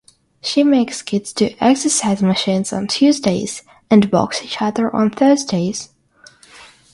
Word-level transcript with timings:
She 0.41 0.63
makes 0.63 1.03
kids 1.03 1.31
do 1.31 1.51
exercise 1.59 2.23
machines 2.23 2.73
on 2.73 2.87
Tuesdays 2.87 3.61
and 3.87 4.09
box 4.09 4.41
each 4.41 4.59
other 4.59 4.91
on 4.95 5.11
Thursdays. 5.11 5.89